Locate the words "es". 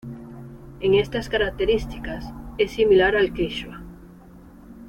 2.57-2.71